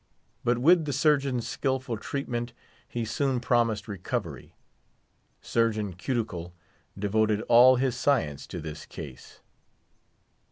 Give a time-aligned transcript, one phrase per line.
[0.43, 2.53] But with the surgeon's skillful treatment
[2.87, 4.55] he soon promised recovery.
[5.41, 6.53] Surgeon Cuticle
[6.97, 9.41] devoted all his science to this case.